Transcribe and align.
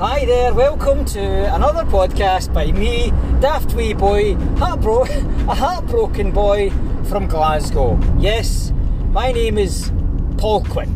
Hi 0.00 0.24
there, 0.24 0.54
welcome 0.54 1.04
to 1.04 1.54
another 1.54 1.84
podcast 1.84 2.54
by 2.54 2.72
me, 2.72 3.10
Daft 3.40 3.74
Wee 3.74 3.92
Boy, 3.92 4.34
heartbro- 4.56 5.06
a 5.46 5.54
heartbroken 5.54 6.32
boy 6.32 6.70
from 7.04 7.26
Glasgow. 7.26 8.00
Yes, 8.18 8.72
my 9.10 9.30
name 9.30 9.58
is 9.58 9.92
Paul 10.38 10.64
Quinn. 10.64 10.88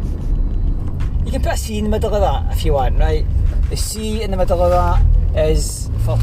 You 1.26 1.32
can 1.32 1.42
put 1.42 1.52
a 1.52 1.56
C 1.58 1.76
in 1.76 1.84
the 1.84 1.90
middle 1.90 2.14
of 2.14 2.22
that 2.22 2.56
if 2.56 2.64
you 2.64 2.72
want, 2.72 2.98
right? 2.98 3.26
The 3.68 3.76
C 3.76 4.22
in 4.22 4.30
the 4.30 4.38
middle 4.38 4.62
of 4.62 4.70
that 4.70 5.38
is 5.48 5.90
for 6.06 6.18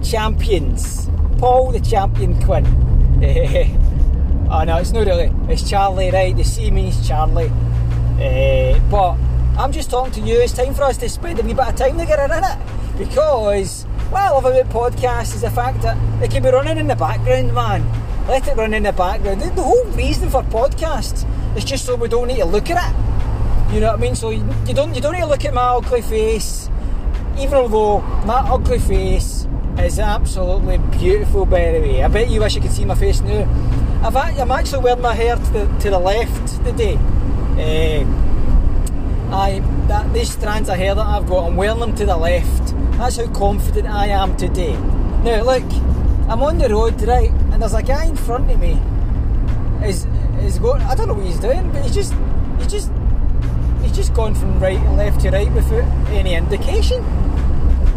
champions. 0.00 1.10
Paul 1.38 1.72
the 1.72 1.80
Champion 1.80 2.40
Quinn. 2.44 2.64
oh 4.50 4.62
no, 4.64 4.76
it's 4.76 4.92
not 4.92 5.04
really. 5.04 5.32
It's 5.48 5.68
Charlie, 5.68 6.12
right? 6.12 6.36
The 6.36 6.44
C 6.44 6.70
means 6.70 7.06
Charlie. 7.08 7.50
Uh, 8.20 8.78
but 8.88 9.16
I'm 9.60 9.72
just 9.72 9.90
talking 9.90 10.10
to 10.14 10.20
you. 10.22 10.40
It's 10.40 10.54
time 10.54 10.72
for 10.72 10.84
us 10.84 10.96
to 10.96 11.08
spend 11.10 11.38
a 11.38 11.42
wee 11.42 11.52
bit 11.52 11.68
of 11.68 11.76
time 11.76 11.98
together 11.98 12.34
in 12.34 12.42
it. 12.42 12.58
Because 12.96 13.82
what 14.08 14.22
I 14.22 14.30
love 14.30 14.46
about 14.46 14.70
podcasts 14.70 15.34
is 15.34 15.42
the 15.42 15.50
fact 15.50 15.82
that 15.82 15.98
they 16.18 16.28
can 16.28 16.42
be 16.42 16.48
running 16.48 16.78
in 16.78 16.86
the 16.86 16.96
background, 16.96 17.52
man. 17.52 17.84
Let 18.26 18.48
it 18.48 18.56
run 18.56 18.72
in 18.72 18.84
the 18.84 18.92
background. 18.92 19.42
The, 19.42 19.62
whole 19.62 19.84
reason 19.88 20.30
for 20.30 20.42
podcasts 20.44 21.26
is 21.58 21.64
just 21.64 21.84
so 21.84 21.94
we 21.94 22.08
don't 22.08 22.28
need 22.28 22.38
to 22.38 22.46
look 22.46 22.70
at 22.70 22.78
it. 22.90 23.74
You 23.74 23.80
know 23.80 23.88
what 23.88 23.98
I 23.98 24.00
mean? 24.00 24.14
So 24.14 24.30
you, 24.30 24.42
don't 24.68 24.94
you 24.94 25.02
don't 25.02 25.12
need 25.12 25.20
to 25.20 25.26
look 25.26 25.44
at 25.44 25.52
my 25.52 25.60
ugly 25.60 26.00
face, 26.00 26.70
even 27.38 27.52
although 27.52 28.00
my 28.24 28.38
ugly 28.38 28.78
face 28.78 29.46
is 29.78 29.98
absolutely 29.98 30.78
beautiful. 30.96 31.44
By 31.44 31.72
the 31.72 31.80
way, 31.80 32.02
I 32.02 32.08
bet 32.08 32.30
you 32.30 32.40
wish 32.40 32.54
you 32.54 32.62
could 32.62 32.72
see 32.72 32.86
my 32.86 32.94
face 32.94 33.20
now. 33.20 33.42
I've, 34.02 34.16
I'm 34.16 34.52
actually 34.52 34.84
wearing 34.84 35.02
my 35.02 35.14
hair 35.14 35.36
to 35.36 35.52
the 35.52 35.66
to 35.80 35.90
the 35.90 35.98
left 35.98 36.64
today. 36.64 36.96
Uh, 37.60 38.19
I 39.32 39.60
that 39.86 40.12
these 40.12 40.32
strands 40.32 40.68
of 40.68 40.76
hair 40.76 40.94
that 40.94 41.06
I've 41.06 41.26
got, 41.26 41.46
I'm 41.46 41.56
wearing 41.56 41.80
them 41.80 41.94
to 41.96 42.06
the 42.06 42.16
left. 42.16 42.74
That's 42.98 43.16
how 43.16 43.28
confident 43.28 43.88
I 43.88 44.08
am 44.08 44.36
today. 44.36 44.76
Now 45.24 45.42
look, 45.42 45.64
I'm 46.28 46.42
on 46.42 46.58
the 46.58 46.68
road, 46.68 47.00
right, 47.02 47.30
and 47.30 47.62
there's 47.62 47.74
a 47.74 47.82
guy 47.82 48.06
in 48.06 48.16
front 48.16 48.50
of 48.50 48.60
me. 48.60 48.80
Is 49.86 50.06
is 50.40 50.58
going 50.58 50.82
I 50.82 50.94
don't 50.94 51.08
know 51.08 51.14
what 51.14 51.26
he's 51.26 51.40
doing, 51.40 51.70
but 51.72 51.82
he's 51.82 51.94
just 51.94 52.14
he's 52.58 52.66
just 52.66 52.90
he's 53.82 53.92
just 53.92 54.14
gone 54.14 54.34
from 54.34 54.60
right 54.60 54.78
to 54.78 54.92
left 54.92 55.20
to 55.22 55.30
right 55.30 55.50
without 55.52 55.84
any 56.10 56.34
indication. 56.34 57.04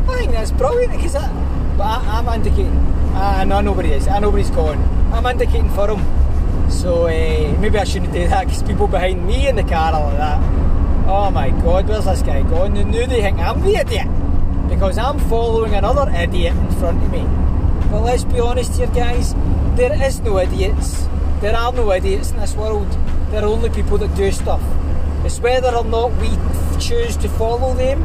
I 0.07 0.17
think 0.17 0.31
that's 0.31 0.51
brilliant 0.51 0.93
because 0.93 1.13
that 1.13 1.31
but 1.77 1.83
I, 1.83 2.19
am 2.19 2.27
indicating 2.27 2.77
I 3.15 3.43
know 3.43 3.61
nobody 3.61 3.91
is. 3.91 4.07
I 4.07 4.19
he's 4.31 4.49
going. 4.49 4.81
I'm 5.13 5.25
indicating 5.25 5.69
for 5.71 5.89
him. 5.89 6.71
So 6.71 7.05
uh, 7.05 7.57
maybe 7.59 7.77
I 7.77 7.83
shouldn't 7.83 8.11
do 8.11 8.27
that 8.27 8.45
because 8.45 8.63
people 8.63 8.87
behind 8.87 9.25
me 9.25 9.47
in 9.47 9.55
the 9.55 9.63
car 9.63 9.93
are 9.93 10.07
like 10.07 10.17
that. 10.17 10.72
Oh 11.05 11.29
my 11.29 11.49
god, 11.49 11.89
where's 11.89 12.05
this 12.05 12.21
guy 12.21 12.43
going? 12.43 12.77
And 12.77 12.91
now 12.91 13.05
they 13.05 13.21
think 13.21 13.37
I'm 13.37 13.61
the 13.61 13.75
idiot 13.75 14.07
because 14.69 14.97
I'm 14.97 15.19
following 15.19 15.75
another 15.75 16.09
idiot 16.09 16.55
in 16.55 16.71
front 16.71 17.03
of 17.03 17.11
me. 17.11 17.23
But 17.91 18.03
let's 18.03 18.23
be 18.23 18.39
honest 18.39 18.77
here, 18.77 18.87
guys, 18.87 19.33
there 19.75 19.91
is 20.01 20.21
no 20.21 20.39
idiots. 20.39 21.05
There 21.41 21.55
are 21.55 21.73
no 21.73 21.91
idiots 21.91 22.31
in 22.31 22.37
this 22.37 22.55
world. 22.55 22.89
There 23.31 23.43
are 23.43 23.47
only 23.47 23.69
people 23.69 23.97
that 23.97 24.15
do 24.15 24.31
stuff. 24.31 24.61
It's 25.25 25.41
whether 25.41 25.75
or 25.75 25.83
not 25.83 26.13
we 26.21 26.29
choose 26.79 27.17
to 27.17 27.27
follow 27.27 27.73
them 27.73 28.01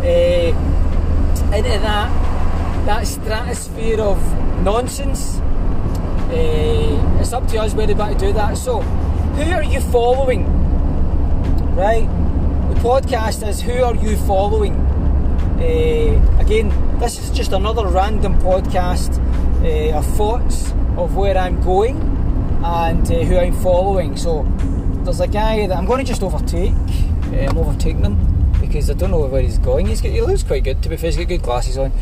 uh, 0.00 1.54
into 1.56 1.78
that 1.82 2.30
that 2.86 3.06
stratosphere 3.08 4.00
of 4.00 4.18
nonsense. 4.62 5.40
Uh, 6.30 7.18
it's 7.20 7.32
up 7.32 7.48
to 7.48 7.58
us 7.58 7.74
whether 7.74 7.92
we 7.92 7.98
want 7.98 8.18
to 8.18 8.26
do 8.26 8.32
that. 8.34 8.56
So, 8.56 8.80
who 8.80 9.50
are 9.50 9.64
you 9.64 9.80
following? 9.80 10.59
Right? 11.80 12.06
The 12.74 12.80
podcast 12.80 13.48
is 13.48 13.62
Who 13.62 13.82
Are 13.82 13.94
You 13.94 14.14
Following? 14.26 14.74
Uh, 14.74 16.38
again, 16.38 16.68
this 16.98 17.18
is 17.18 17.30
just 17.30 17.52
another 17.52 17.86
random 17.86 18.38
podcast 18.38 19.16
uh, 19.64 19.96
of 19.96 20.04
thoughts 20.14 20.72
of 20.98 21.16
where 21.16 21.38
I'm 21.38 21.62
going 21.62 21.96
and 22.62 23.10
uh, 23.10 23.20
who 23.20 23.38
I'm 23.38 23.54
following. 23.62 24.14
So 24.18 24.46
there's 25.04 25.20
a 25.20 25.26
guy 25.26 25.68
that 25.68 25.78
I'm 25.78 25.86
going 25.86 26.04
to 26.04 26.06
just 26.06 26.22
overtake. 26.22 26.74
I'm 27.32 27.56
overtaking 27.56 28.04
him 28.04 28.52
because 28.60 28.90
I 28.90 28.92
don't 28.92 29.10
know 29.10 29.24
where 29.24 29.40
he's 29.40 29.56
going. 29.56 29.86
He's 29.86 30.02
got, 30.02 30.12
he 30.12 30.20
looks 30.20 30.42
quite 30.42 30.64
good, 30.64 30.82
to 30.82 30.90
be 30.90 30.98
fair, 30.98 31.08
he's 31.08 31.16
got 31.16 31.28
good 31.28 31.42
glasses 31.42 31.78
on. 31.78 31.92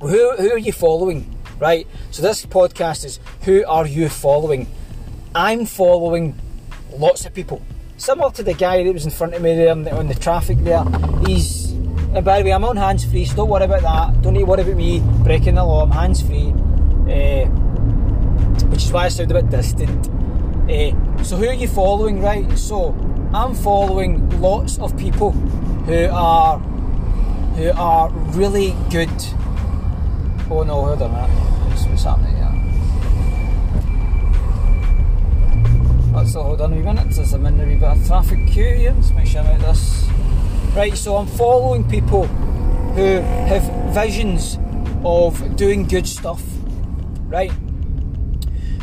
who, 0.00 0.36
who 0.36 0.52
are 0.52 0.58
you 0.58 0.72
following? 0.72 1.36
Right, 1.58 1.86
so 2.10 2.22
this 2.22 2.46
podcast 2.46 3.04
is 3.04 3.20
Who 3.42 3.62
Are 3.66 3.86
You 3.86 4.08
Following? 4.08 4.68
I'm 5.34 5.66
following 5.66 6.34
lots 6.96 7.26
of 7.26 7.34
people 7.34 7.60
similar 7.96 8.30
to 8.32 8.42
the 8.42 8.54
guy 8.54 8.84
that 8.84 8.92
was 8.92 9.04
in 9.04 9.10
front 9.10 9.34
of 9.34 9.42
me 9.42 9.54
there 9.54 9.70
on 9.72 10.06
the 10.06 10.14
traffic 10.14 10.58
there. 10.58 10.84
He's, 11.26 11.70
and 11.70 12.24
by 12.24 12.38
the 12.38 12.44
way, 12.44 12.52
I'm 12.52 12.64
on 12.64 12.76
hands 12.76 13.04
free, 13.04 13.24
so 13.24 13.36
don't 13.36 13.48
worry 13.48 13.64
about 13.64 13.82
that. 13.82 14.22
Don't 14.22 14.34
need 14.34 14.40
to 14.40 14.46
worry 14.46 14.62
about 14.62 14.76
me 14.76 15.00
breaking 15.22 15.54
the 15.54 15.64
law. 15.64 15.84
I'm 15.84 15.90
hands 15.90 16.22
free, 16.22 16.52
uh, 17.06 17.10
eh, 17.10 17.46
which 18.68 18.84
is 18.84 18.92
why 18.92 19.04
I 19.04 19.08
sound 19.08 19.30
a 19.30 19.34
bit 19.42 19.50
distant. 19.50 20.08
Uh, 20.70 21.22
so 21.22 21.36
who 21.36 21.48
are 21.48 21.54
you 21.54 21.68
following, 21.68 22.20
right? 22.20 22.58
So 22.58 22.92
I'm 23.32 23.54
following 23.54 24.40
lots 24.40 24.78
of 24.78 24.96
people 24.96 25.32
who 25.32 26.08
are 26.10 26.58
who 27.56 27.70
are 27.72 28.10
really 28.34 28.74
good. 28.90 29.10
Oh 30.50 30.62
no, 30.62 30.84
hold 30.84 31.02
on 31.02 31.10
a 31.10 31.28
minute. 31.28 31.88
What's 31.88 32.04
happening 32.04 32.35
So 36.24 36.42
hold 36.42 36.60
on 36.60 36.72
a 36.72 36.76
minute, 36.76 37.16
in 37.16 37.60
a 37.60 37.66
bit 37.66 37.82
of 37.82 38.06
traffic 38.06 38.46
queue 38.48 38.74
here, 38.74 38.92
let's 38.92 39.10
make 39.12 39.26
sure 39.26 39.42
I'm 39.42 39.46
out 39.46 39.60
this. 39.60 40.04
Right, 40.74 40.96
so 40.96 41.16
I'm 41.16 41.26
following 41.26 41.88
people 41.88 42.26
who 42.26 43.20
have 43.20 43.62
visions 43.94 44.58
of 45.04 45.56
doing 45.56 45.86
good 45.86 46.06
stuff, 46.06 46.42
right? 47.28 47.52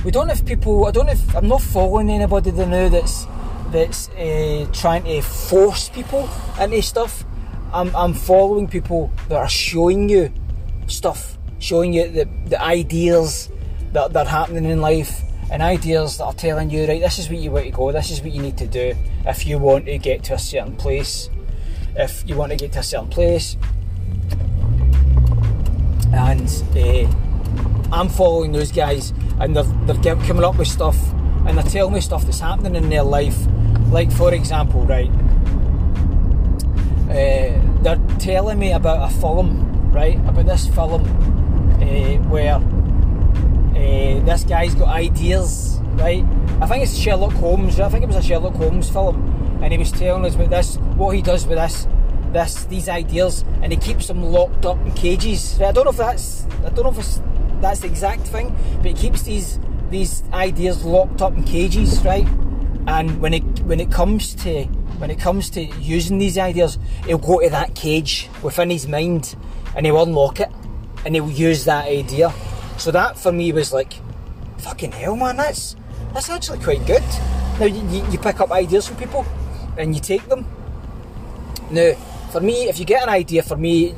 We 0.05 0.11
don't 0.11 0.29
have 0.29 0.45
people, 0.45 0.85
I 0.85 0.91
don't 0.91 1.09
have, 1.09 1.35
I'm 1.35 1.47
not 1.47 1.61
following 1.61 2.09
anybody 2.09 2.51
that 2.51 2.67
now 2.67 2.87
that's 2.87 3.27
that's 3.71 4.09
uh, 4.09 4.67
trying 4.71 5.03
to 5.03 5.21
force 5.21 5.89
people 5.89 6.29
into 6.61 6.81
stuff. 6.81 7.25
I'm, 7.73 7.93
I'm 7.95 8.13
following 8.13 8.67
people 8.67 9.11
that 9.27 9.37
are 9.37 9.49
showing 9.49 10.07
you 10.07 10.31
stuff, 10.87 11.37
showing 11.59 11.93
you 11.93 12.09
the, 12.09 12.29
the 12.45 12.61
ideas 12.61 13.49
that, 13.91 14.13
that 14.13 14.27
are 14.27 14.29
happening 14.29 14.65
in 14.65 14.79
life, 14.79 15.23
and 15.53 15.61
ideas 15.61 16.17
that 16.17 16.23
are 16.25 16.33
telling 16.33 16.71
you, 16.71 16.87
right, 16.87 16.99
this 16.99 17.19
is 17.19 17.29
what 17.29 17.37
you 17.37 17.51
want 17.51 17.65
to 17.65 17.71
go, 17.71 17.91
this 17.91 18.09
is 18.09 18.21
what 18.23 18.31
you 18.31 18.41
need 18.41 18.57
to 18.57 18.65
do 18.65 18.95
if 19.27 19.45
you 19.45 19.59
want 19.59 19.85
to 19.85 19.99
get 19.99 20.23
to 20.23 20.33
a 20.33 20.39
certain 20.39 20.75
place. 20.75 21.29
If 21.95 22.27
you 22.27 22.35
want 22.35 22.51
to 22.53 22.57
get 22.57 22.71
to 22.71 22.79
a 22.79 22.83
certain 22.83 23.07
place, 23.07 23.55
and 26.11 26.49
uh, 26.75 27.95
I'm 27.95 28.09
following 28.09 28.51
those 28.51 28.71
guys, 28.71 29.13
and 29.39 29.55
they're, 29.55 29.93
they're 29.93 30.15
coming 30.25 30.43
up 30.43 30.57
with 30.57 30.67
stuff, 30.67 30.97
and 31.45 31.55
they're 31.55 31.63
telling 31.63 31.93
me 31.93 32.01
stuff 32.01 32.23
that's 32.23 32.39
happening 32.39 32.73
in 32.73 32.89
their 32.89 33.03
life. 33.03 33.37
Like, 33.91 34.11
for 34.11 34.33
example, 34.33 34.87
right, 34.87 35.11
uh, 37.11 37.61
they're 37.83 38.01
telling 38.17 38.57
me 38.57 38.71
about 38.71 39.07
a 39.07 39.13
film, 39.21 39.91
right, 39.91 40.17
about 40.27 40.47
this 40.47 40.67
film 40.69 41.03
uh, 41.03 42.17
where 42.27 42.59
uh, 43.75 44.25
this 44.25 44.43
guy's 44.43 44.75
got 44.75 44.89
ideas, 44.89 45.79
right? 45.93 46.25
I 46.61 46.67
think 46.67 46.83
it's 46.83 46.95
Sherlock 46.95 47.33
Holmes. 47.33 47.79
I 47.79 47.89
think 47.89 48.03
it 48.03 48.07
was 48.07 48.15
a 48.15 48.21
Sherlock 48.21 48.53
Holmes 48.53 48.89
film, 48.89 49.59
and 49.61 49.71
he 49.71 49.77
was 49.77 49.91
telling 49.91 50.25
us 50.25 50.35
about 50.35 50.49
this, 50.49 50.77
what 50.95 51.15
he 51.15 51.21
does 51.21 51.45
with 51.47 51.57
this, 51.57 51.87
this, 52.31 52.65
these 52.65 52.87
ideas, 52.87 53.43
and 53.61 53.71
he 53.71 53.77
keeps 53.77 54.07
them 54.07 54.23
locked 54.23 54.65
up 54.65 54.77
in 54.77 54.91
cages. 54.93 55.59
I 55.59 55.71
don't 55.71 55.85
know 55.85 55.91
if 55.91 55.97
that's, 55.97 56.45
I 56.63 56.69
don't 56.69 56.83
know 56.83 56.91
if 56.91 56.99
it's, 56.99 57.21
that's 57.61 57.81
the 57.81 57.87
exact 57.87 58.21
thing, 58.21 58.55
but 58.77 58.85
he 58.85 58.93
keeps 58.93 59.23
these 59.23 59.59
these 59.89 60.23
ideas 60.33 60.83
locked 60.83 61.21
up 61.21 61.33
in 61.37 61.43
cages, 61.43 62.03
right? 62.03 62.27
And 62.87 63.21
when 63.21 63.33
it 63.33 63.43
when 63.61 63.79
it 63.79 63.91
comes 63.91 64.33
to 64.35 64.63
when 64.97 65.11
it 65.11 65.19
comes 65.19 65.49
to 65.51 65.63
using 65.63 66.17
these 66.17 66.37
ideas, 66.37 66.77
he'll 67.05 67.17
go 67.17 67.41
to 67.41 67.49
that 67.49 67.75
cage 67.75 68.29
within 68.41 68.69
his 68.69 68.87
mind, 68.87 69.35
and 69.75 69.85
he'll 69.85 70.01
unlock 70.01 70.39
it, 70.39 70.49
and 71.05 71.15
he'll 71.15 71.29
use 71.29 71.65
that 71.65 71.85
idea 71.85 72.33
so 72.77 72.91
that 72.91 73.17
for 73.17 73.31
me 73.31 73.51
was 73.51 73.73
like, 73.73 73.93
fucking 74.59 74.91
hell, 74.91 75.15
man, 75.15 75.37
that's 75.37 75.75
that's 76.13 76.29
actually 76.29 76.59
quite 76.59 76.85
good. 76.85 77.03
Now 77.59 77.65
you, 77.65 78.05
you 78.09 78.17
pick 78.17 78.39
up 78.39 78.51
ideas 78.51 78.87
from 78.87 78.97
people 78.97 79.25
and 79.77 79.93
you 79.95 80.01
take 80.01 80.27
them. 80.27 80.45
Now, 81.71 81.93
for 82.31 82.41
me, 82.41 82.67
if 82.69 82.79
you 82.79 82.85
get 82.85 83.03
an 83.03 83.09
idea, 83.09 83.43
for 83.43 83.57
me, 83.57 83.95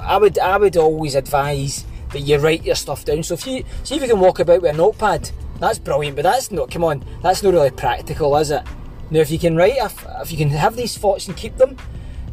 I 0.00 0.16
would 0.16 0.38
I 0.38 0.56
would 0.56 0.76
always 0.76 1.14
advise 1.14 1.84
that 2.12 2.20
you 2.20 2.38
write 2.38 2.64
your 2.64 2.74
stuff 2.74 3.04
down. 3.04 3.22
So 3.22 3.34
if 3.34 3.46
you 3.46 3.64
see 3.84 3.96
if 3.96 4.02
you 4.02 4.08
can 4.08 4.20
walk 4.20 4.38
about 4.38 4.62
with 4.62 4.74
a 4.74 4.76
notepad, 4.76 5.30
that's 5.60 5.78
brilliant. 5.78 6.16
But 6.16 6.22
that's 6.22 6.50
not 6.50 6.70
come 6.70 6.84
on, 6.84 7.04
that's 7.22 7.42
not 7.42 7.52
really 7.52 7.70
practical, 7.70 8.36
is 8.36 8.50
it? 8.50 8.62
Now, 9.10 9.20
if 9.20 9.30
you 9.30 9.38
can 9.38 9.56
write, 9.56 9.76
if, 9.78 10.06
if 10.20 10.30
you 10.30 10.38
can 10.38 10.50
have 10.50 10.76
these 10.76 10.96
thoughts 10.96 11.28
and 11.28 11.36
keep 11.36 11.56
them, 11.56 11.76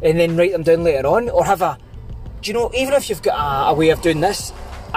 and 0.02 0.18
then 0.18 0.36
write 0.36 0.52
them 0.52 0.62
down 0.62 0.84
later 0.84 1.06
on, 1.08 1.30
or 1.30 1.44
have 1.44 1.62
a, 1.62 1.78
do 2.42 2.50
you 2.50 2.54
know, 2.54 2.70
even 2.74 2.92
if 2.94 3.08
you've 3.08 3.22
got 3.22 3.38
a, 3.38 3.70
a 3.70 3.74
way 3.74 3.88
of 3.88 4.02
doing 4.02 4.20
this, 4.20 4.52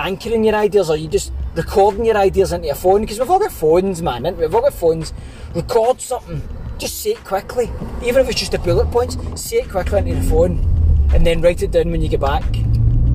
anchoring 0.06 0.44
your 0.44 0.56
ideas 0.56 0.90
or 0.90 0.98
you 0.98 1.07
just 1.07 1.31
recording 1.56 2.06
your 2.06 2.18
ideas 2.18 2.51
into 2.54 2.68
your 2.68 2.75
phone 2.75 3.01
because 3.01 3.19
we've 3.19 3.30
all 3.30 3.40
got 3.40 3.51
phones 3.51 4.01
man 4.01 4.24
we've 4.38 4.54
all 4.54 4.62
got 4.62 4.74
phones 4.74 5.13
record 5.56 6.00
something 6.00 6.42
just 6.78 7.01
say 7.01 7.12
it 7.12 7.24
quickly 7.24 7.69
even 8.04 8.22
if 8.22 8.30
it's 8.30 8.40
just 8.40 8.54
a 8.54 8.60
bullet 8.60 8.90
points 8.92 9.18
say 9.40 9.57
it 9.57 9.69
quickly 9.69 10.00
into 10.00 10.16
the 10.16 10.30
phone 10.30 10.80
and 11.13 11.25
then 11.25 11.42
write 11.42 11.62
it 11.63 11.72
down 11.72 11.92
when 11.92 12.01
you 12.01 12.07
get 12.07 12.22
back 12.22 12.44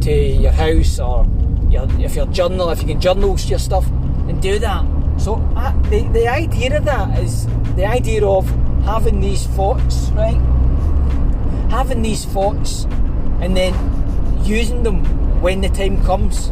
to 0.00 0.12
your 0.12 0.52
house 0.52 0.98
or 0.98 1.26
your, 1.70 1.88
if 2.00 2.14
you're 2.14 2.26
journal, 2.26 2.70
if 2.70 2.80
you 2.80 2.88
can 2.88 3.00
journal 3.00 3.38
your 3.40 3.58
stuff, 3.58 3.86
and 4.28 4.40
do 4.40 4.58
that. 4.58 4.84
So 5.18 5.36
uh, 5.56 5.72
the 5.90 6.08
the 6.08 6.28
idea 6.28 6.76
of 6.76 6.84
that 6.84 7.18
is 7.18 7.46
the 7.76 7.86
idea 7.86 8.24
of 8.26 8.48
having 8.84 9.20
these 9.20 9.46
thoughts, 9.48 10.10
right? 10.10 10.40
Having 11.70 12.02
these 12.02 12.24
thoughts, 12.24 12.84
and 13.40 13.56
then 13.56 13.74
using 14.44 14.82
them 14.82 15.04
when 15.40 15.60
the 15.60 15.68
time 15.68 16.02
comes. 16.04 16.50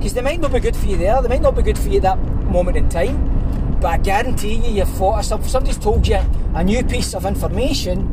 Because 0.00 0.14
they 0.14 0.22
might 0.22 0.40
not 0.40 0.50
be 0.50 0.60
good 0.60 0.74
for 0.74 0.86
you 0.86 0.96
there, 0.96 1.20
they 1.20 1.28
might 1.28 1.42
not 1.42 1.54
be 1.54 1.60
good 1.60 1.76
for 1.76 1.90
you 1.90 1.98
at 1.98 2.02
that 2.04 2.18
moment 2.18 2.78
in 2.78 2.88
time. 2.88 3.76
But 3.82 3.88
I 3.88 3.96
guarantee 3.98 4.54
you, 4.54 4.72
you've 4.72 4.88
thought, 4.88 5.22
somebody's 5.26 5.76
told 5.76 6.08
you 6.08 6.18
a 6.54 6.64
new 6.64 6.82
piece 6.82 7.14
of 7.14 7.26
information, 7.26 8.08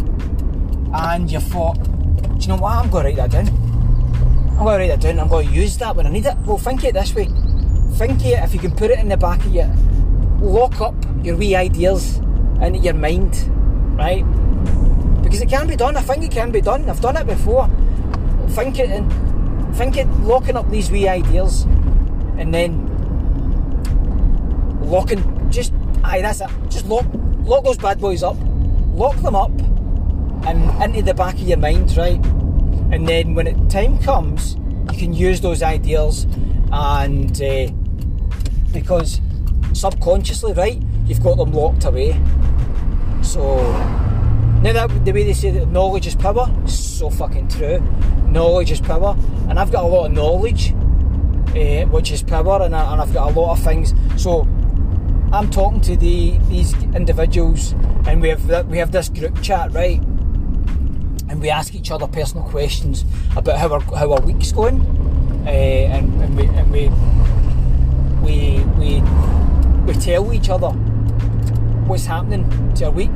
and 0.94 1.31
you 1.31 1.39
thought, 1.39 1.81
do 1.81 2.42
you 2.42 2.48
know 2.50 2.57
what, 2.57 2.74
I'm 2.74 2.89
going 2.89 3.06
to 3.06 3.22
write 3.22 3.31
that 3.31 3.45
down. 3.45 3.48
I'm 4.57 4.66
going 4.66 4.80
to 4.80 4.84
write 4.84 4.88
that 4.89 5.00
down, 5.00 5.18
I'm 5.18 5.30
going 5.30 5.48
to 5.48 5.54
use 5.54 5.78
that 5.78 5.95
when 5.95 6.06
I 6.06 6.10
need 6.10 6.25
it. 6.25 6.36
Well, 6.39 6.57
think 6.57 6.84
it 6.84 6.94
this 6.94 7.16
way. 7.16 7.30
Think 7.94 8.25
it, 8.25 8.44
if 8.44 8.54
you 8.54 8.60
can 8.60 8.75
put 8.75 8.92
it 8.92 9.00
in 9.00 9.07
the 9.07 9.16
back 9.16 9.39
of 9.45 9.56
you, 9.56 9.72
lock 10.42 10.81
up 10.81 10.94
your 11.24 11.38
wee 11.38 11.56
ideas 11.56 12.18
into 12.62 12.80
your 12.80 12.95
mind, 12.95 13.34
right? 13.98 14.25
Because 15.24 15.39
it 15.39 15.48
can 15.48 15.68
be 15.68 15.78
done, 15.78 15.95
I 15.95 16.01
think 16.01 16.25
it 16.25 16.31
can 16.31 16.51
be 16.51 16.60
done, 16.60 16.89
I've 16.89 17.00
done 17.00 17.16
it 17.16 17.28
before. 17.28 17.69
Think 18.50 18.78
it 18.78 18.89
and 18.89 19.10
think 19.78 19.95
it, 19.95 20.07
locking 20.19 20.57
up 20.57 20.69
these 20.69 20.92
wee 20.92 21.07
ideas, 21.07 21.66
and 22.38 22.54
then 22.54 22.86
locking, 24.81 25.50
just, 25.50 25.74
aye, 26.04 26.22
that's 26.22 26.42
it, 26.42 26.50
just 26.69 26.86
lock, 26.88 27.06
lock 27.39 27.63
those 27.63 27.78
bad 27.78 28.00
boys 28.00 28.24
up, 28.24 28.38
lock 28.94 29.16
them 29.18 29.36
up, 29.36 29.51
and 30.45 30.84
into 30.84 31.01
the 31.01 31.13
back 31.13 31.34
of 31.36 31.42
your 31.42 31.57
mind, 31.57 31.95
right? 31.98 32.24
And 32.92 33.07
then 33.07 33.36
when 33.36 33.48
it 33.48 33.69
time 33.69 34.00
comes, 34.00 34.56
you 34.94 34.98
can 34.98 35.13
use 35.13 35.42
those 35.42 35.62
ideas, 35.62 36.25
and 36.72 37.42
uh, 37.42 37.68
because 38.72 39.19
subconsciously, 39.74 40.54
right, 40.54 40.81
you've 41.06 41.22
got 41.22 41.38
them 41.38 41.51
locked 41.51 41.86
away. 41.86 42.13
So 43.22 43.57
now 44.62 44.74
that 44.74 45.06
the 45.06 45.12
way 45.12 45.24
they 45.24 45.34
say 45.34 45.51
that 45.51 45.68
knowledge 45.68 46.07
is 46.07 46.16
power, 46.16 46.50
so 46.66 47.10
fucking 47.10 47.50
true. 47.50 47.80
Knowledge 48.28 48.72
is 48.72 48.81
power, 48.81 49.18
and 49.50 49.60
I've 49.60 49.72
got 49.72 49.84
a 49.84 49.88
lot 49.88 50.06
of 50.06 50.13
knowledge, 50.13 50.74
uh, 51.57 51.86
which 51.88 52.12
is 52.12 52.21
power, 52.21 52.62
and, 52.62 52.75
I, 52.75 53.01
I've 53.01 53.13
got 53.13 53.31
a 53.31 53.39
lot 53.39 53.57
of 53.57 53.63
things. 53.63 53.94
So 54.15 54.48
I'm 55.31 55.50
talking 55.50 55.81
to 55.81 55.98
the 55.98 56.38
these 56.50 56.74
individuals, 56.95 57.74
and 58.07 58.21
we 58.21 58.30
have 58.30 58.68
we 58.68 58.77
have 58.77 58.92
this 58.92 59.09
group 59.09 59.42
chat, 59.42 59.74
right? 59.74 60.00
And 61.30 61.42
we 61.42 61.50
ask 61.50 61.75
each 61.75 61.92
other 61.92 62.07
personal 62.07 62.48
questions 62.48 63.06
about 63.36 63.57
how 63.57 63.74
our 63.74 63.81
how 63.81 64.13
our 64.13 64.21
week's 64.21 64.51
going, 64.51 64.81
uh, 65.45 65.50
and, 65.50 66.21
and 66.21 66.38
we 66.38 66.45
and 66.45 66.71
we 66.71 66.89
we 68.21 68.63
we 68.77 69.01
we 69.86 69.94
tell 70.00 70.31
each 70.33 70.50
other 70.50 70.69
what's 71.88 72.06
happening 72.06 72.74
to 72.75 72.86
our 72.86 72.92
week. 72.92 73.10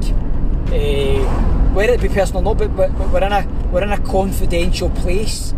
Uh, 0.71 1.51
whether 1.73 1.93
it 1.93 2.01
be 2.01 2.09
personal 2.09 2.41
or 2.41 2.55
not, 2.55 2.57
but, 2.57 2.75
but 2.75 3.09
we're 3.11 3.23
in 3.23 3.31
a 3.31 3.47
we're 3.71 3.83
in 3.83 3.91
a 3.91 3.99
confidential 3.99 4.89
place 4.89 5.53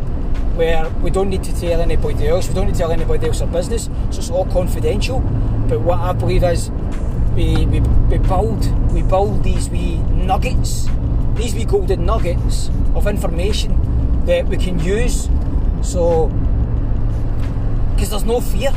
where 0.55 0.89
we 1.01 1.09
don't 1.09 1.29
need 1.29 1.43
to 1.43 1.59
tell 1.59 1.81
anybody 1.81 2.27
else. 2.27 2.47
We 2.47 2.53
don't 2.53 2.67
need 2.67 2.73
to 2.73 2.79
tell 2.79 2.91
anybody 2.91 3.27
else 3.27 3.41
our 3.41 3.47
business. 3.47 3.89
So 4.11 4.19
it's 4.19 4.29
all 4.29 4.45
confidential. 4.45 5.19
But 5.67 5.81
what 5.81 5.99
I 5.99 6.13
believe 6.13 6.43
is 6.43 6.69
we, 7.35 7.65
we, 7.65 7.79
we 7.79 8.17
build 8.19 8.93
we 8.93 9.01
build 9.01 9.43
these 9.43 9.69
wee 9.69 9.97
nuggets, 9.97 10.87
these 11.33 11.55
wee 11.55 11.65
golden 11.65 12.05
nuggets 12.05 12.69
of 12.95 13.07
information 13.07 14.25
that 14.25 14.47
we 14.47 14.57
can 14.57 14.79
use. 14.79 15.29
So 15.81 16.27
because 17.95 18.09
there's 18.11 18.25
no 18.25 18.41
fear. 18.41 18.71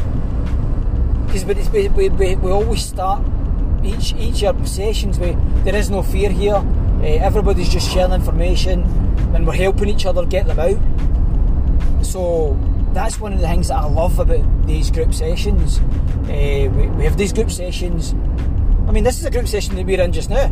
Because 1.26 1.44
we, 1.44 1.88
we, 1.88 2.08
we, 2.08 2.36
we 2.36 2.50
always 2.50 2.84
start 2.84 3.22
each 3.84 4.14
each 4.14 4.42
of 4.42 4.66
sessions 4.68 5.18
with 5.18 5.36
there 5.64 5.76
is 5.76 5.90
no 5.90 6.02
fear 6.02 6.30
here. 6.30 6.54
Uh, 6.54 7.02
everybody's 7.02 7.68
just 7.68 7.90
sharing 7.92 8.12
information 8.12 8.82
and 9.34 9.46
we're 9.46 9.54
helping 9.54 9.88
each 9.88 10.06
other 10.06 10.24
get 10.24 10.46
them 10.46 10.58
out. 10.58 10.78
So 12.06 12.56
that's 12.92 13.18
one 13.18 13.32
of 13.32 13.40
the 13.40 13.46
things 13.46 13.68
that 13.68 13.76
I 13.76 13.86
love 13.86 14.18
about 14.18 14.66
these 14.66 14.90
group 14.90 15.12
sessions. 15.12 15.80
Uh, 16.28 16.70
we, 16.72 16.86
we 16.86 17.04
have 17.04 17.16
these 17.16 17.32
group 17.32 17.50
sessions. 17.50 18.14
I 18.88 18.92
mean, 18.92 19.04
this 19.04 19.18
is 19.18 19.24
a 19.24 19.30
group 19.30 19.48
session 19.48 19.74
that 19.74 19.84
we're 19.84 20.00
in 20.00 20.12
just 20.12 20.30
now. 20.30 20.48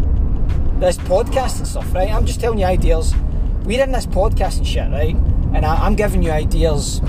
This 0.80 0.98
podcast 0.98 1.58
and 1.58 1.68
stuff, 1.68 1.94
right? 1.94 2.10
I'm 2.10 2.26
just 2.26 2.40
telling 2.40 2.58
you 2.58 2.66
ideas. 2.66 3.14
We're 3.62 3.82
in 3.82 3.92
this 3.92 4.04
podcast 4.04 4.58
and 4.58 4.66
shit, 4.66 4.90
right? 4.90 5.14
And 5.54 5.64
I, 5.64 5.86
am 5.86 5.94
giving 5.94 6.22
you 6.22 6.32
ideas 6.32 7.00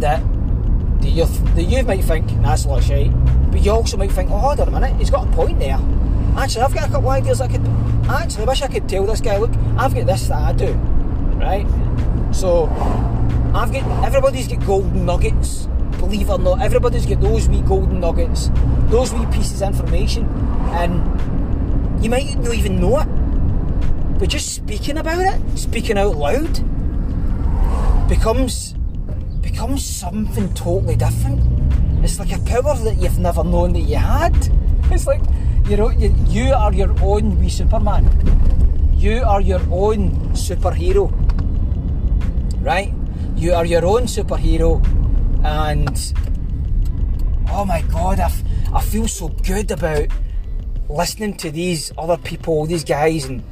that 0.00 0.20
that 1.00 1.08
you, 1.08 1.24
that 1.24 1.62
you 1.62 1.82
might 1.84 2.04
think 2.04 2.28
that's 2.42 2.64
a 2.64 2.68
lot 2.68 2.80
of 2.80 2.84
shit, 2.84 3.10
but 3.50 3.62
you 3.62 3.70
also 3.70 3.96
might 3.96 4.12
think, 4.12 4.30
oh, 4.30 4.38
hold 4.38 4.60
on 4.60 4.68
a 4.68 4.70
minute, 4.70 4.96
he's 4.96 5.08
got 5.08 5.26
a 5.26 5.30
point 5.30 5.58
there. 5.58 5.78
Actually, 6.36 6.62
I've 6.62 6.74
got 6.74 6.88
a 6.88 6.92
couple 6.92 7.08
of 7.10 7.16
ideas 7.16 7.40
I 7.40 7.48
could. 7.48 7.66
Actually, 8.06 8.44
I 8.44 8.48
wish 8.48 8.62
I 8.62 8.68
could 8.68 8.88
tell 8.88 9.06
this 9.06 9.20
guy, 9.20 9.38
look, 9.38 9.52
I've 9.78 9.94
got 9.94 10.04
this 10.04 10.28
that 10.28 10.42
I 10.42 10.52
do, 10.52 10.72
right? 11.38 11.66
So 12.32 12.66
I've 13.52 13.72
got 13.72 14.04
everybody's 14.04 14.46
got 14.46 14.64
golden 14.64 15.04
nuggets. 15.04 15.66
Believe 15.98 16.28
it 16.28 16.32
or 16.32 16.38
not, 16.38 16.62
everybody's 16.62 17.04
got 17.04 17.20
those 17.20 17.48
wee 17.48 17.62
golden 17.62 17.98
nuggets, 17.98 18.48
those 18.86 19.12
wee 19.12 19.26
pieces 19.26 19.60
of 19.60 19.70
information, 19.70 20.24
and 20.70 22.02
you 22.02 22.08
might 22.08 22.38
not 22.38 22.54
even 22.54 22.80
know 22.80 23.00
it. 23.00 24.18
But 24.18 24.28
just 24.28 24.54
speaking 24.54 24.98
about 24.98 25.18
it, 25.18 25.58
speaking 25.58 25.98
out 25.98 26.14
loud, 26.14 26.48
becomes 28.08 28.74
becomes 29.40 29.84
something 29.84 30.54
totally 30.54 30.94
different. 30.94 31.40
It's 32.04 32.20
like 32.20 32.32
a 32.32 32.38
power 32.40 32.76
that 32.76 32.98
you've 32.98 33.18
never 33.18 33.42
known 33.42 33.72
that 33.72 33.80
you 33.80 33.96
had. 33.96 34.34
It's 34.92 35.06
like 35.06 35.22
you 35.66 35.76
know 35.76 35.90
you, 35.90 36.14
you 36.28 36.52
are 36.52 36.72
your 36.72 36.94
own 37.02 37.38
wee 37.40 37.48
Superman. 37.48 38.06
You 38.96 39.22
are 39.22 39.40
your 39.40 39.60
own 39.70 40.10
superhero, 40.34 41.10
right? 42.62 42.92
You 43.36 43.54
are 43.54 43.64
your 43.64 43.86
own 43.86 44.02
superhero, 44.02 44.84
and 45.44 45.96
oh 47.50 47.64
my 47.64 47.80
god, 47.82 48.20
I, 48.20 48.24
f- 48.24 48.42
I 48.72 48.82
feel 48.82 49.08
so 49.08 49.28
good 49.28 49.70
about 49.70 50.08
listening 50.90 51.38
to 51.38 51.50
these 51.50 51.90
other 51.96 52.18
people, 52.18 52.66
these 52.66 52.84
guys 52.84 53.24
and 53.24 53.42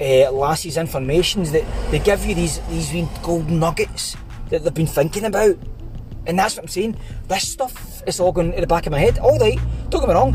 uh, 0.00 0.32
lassies' 0.32 0.76
informations 0.76 1.52
that 1.52 1.64
they 1.92 2.00
give 2.00 2.26
you 2.26 2.34
these 2.34 2.58
these 2.68 3.08
golden 3.22 3.60
nuggets 3.60 4.16
that 4.48 4.64
they've 4.64 4.74
been 4.74 4.86
thinking 4.86 5.24
about. 5.24 5.56
And 6.26 6.38
that's 6.38 6.56
what 6.56 6.64
I'm 6.64 6.68
saying. 6.68 6.96
This 7.28 7.48
stuff 7.48 8.02
is 8.06 8.18
all 8.18 8.32
going 8.32 8.52
in 8.54 8.60
the 8.60 8.66
back 8.66 8.86
of 8.86 8.92
my 8.92 8.98
head. 8.98 9.18
All 9.18 9.38
right, 9.38 9.58
don't 9.88 10.00
get 10.00 10.08
me 10.08 10.14
wrong. 10.14 10.34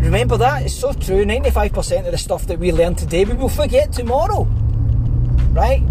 Remember 0.00 0.36
that, 0.36 0.64
it's 0.64 0.74
so 0.74 0.92
true. 0.92 1.24
95% 1.24 2.04
of 2.04 2.12
the 2.12 2.18
stuff 2.18 2.46
that 2.46 2.58
we 2.58 2.72
learn 2.72 2.94
today, 2.94 3.24
we 3.24 3.32
will 3.32 3.48
forget 3.48 3.90
tomorrow. 3.90 4.42
Right? 5.54 5.82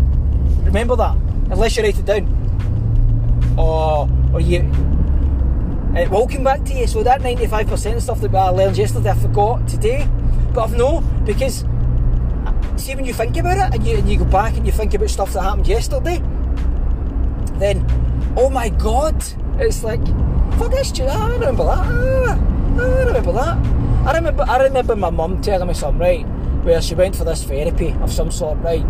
Remember 0.63 0.95
that 0.97 1.17
unless 1.51 1.77
you 1.77 1.83
write 1.83 1.97
it 1.97 2.05
down. 2.05 2.27
Or, 3.57 4.09
or 4.33 4.41
you. 4.41 4.61
It 5.95 6.09
will 6.09 6.27
come 6.27 6.43
back 6.43 6.63
to 6.65 6.73
you. 6.73 6.87
So 6.87 7.03
that 7.03 7.21
95% 7.21 7.95
of 7.95 8.03
stuff 8.03 8.21
that 8.21 8.33
I 8.33 8.49
learned 8.49 8.77
yesterday, 8.77 9.11
I 9.11 9.15
forgot 9.15 9.67
today. 9.67 10.09
But 10.53 10.63
I've 10.63 10.77
no, 10.77 11.01
because 11.25 11.65
see 12.77 12.95
when 12.95 13.05
you 13.05 13.13
think 13.13 13.37
about 13.37 13.57
it 13.57 13.75
and 13.75 13.87
you, 13.87 13.97
and 13.97 14.09
you 14.09 14.17
go 14.17 14.25
back 14.25 14.55
and 14.57 14.65
you 14.65 14.71
think 14.71 14.93
about 14.93 15.09
stuff 15.09 15.33
that 15.33 15.41
happened 15.41 15.67
yesterday, 15.67 16.21
then, 17.59 17.85
oh 18.35 18.49
my 18.49 18.69
god, 18.69 19.15
it's 19.59 19.83
like, 19.83 20.05
fuck 20.57 20.71
this, 20.71 20.91
I 20.99 21.31
remember 21.31 21.63
that. 21.65 21.77
Ah, 21.77 22.39
I 22.79 23.03
remember 23.05 23.31
that. 23.33 23.57
I 24.05 24.15
remember, 24.15 24.43
I 24.47 24.63
remember 24.63 24.95
my 24.95 25.09
mum 25.09 25.41
telling 25.41 25.67
me 25.67 25.73
something, 25.73 25.99
right, 25.99 26.25
where 26.63 26.81
she 26.81 26.95
went 26.95 27.15
for 27.15 27.23
this 27.23 27.43
therapy 27.43 27.95
of 28.01 28.11
some 28.11 28.31
sort, 28.31 28.57
right, 28.59 28.85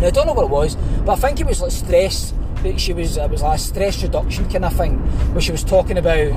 now 0.00 0.08
I 0.08 0.10
don't 0.10 0.26
know 0.26 0.32
what 0.32 0.44
it 0.44 0.50
was, 0.50 0.76
but 1.04 1.12
I 1.12 1.16
think 1.16 1.40
it 1.40 1.46
was 1.46 1.60
like 1.60 1.70
stress. 1.70 2.32
That 2.62 2.80
she 2.80 2.94
was 2.94 3.18
it 3.18 3.30
was 3.30 3.42
like 3.42 3.56
a 3.56 3.60
stress 3.60 4.02
reduction 4.02 4.48
kind 4.48 4.64
of 4.64 4.72
thing, 4.74 4.98
where 5.32 5.40
she 5.40 5.52
was 5.52 5.62
talking 5.62 5.98
about 5.98 6.32